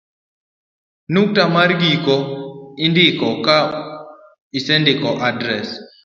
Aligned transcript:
nukta 1.13 1.43
mar 1.55 1.69
giko 1.81 2.15
indiko 2.85 3.27
ka 3.45 3.57
isendiko 4.57 5.09
adres 5.29 5.67